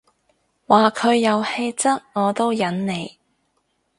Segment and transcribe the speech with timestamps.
[0.65, 3.19] 話佢有氣質我都忍你